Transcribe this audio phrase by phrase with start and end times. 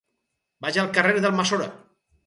[0.65, 1.73] Vaig al carrer d'Almassora.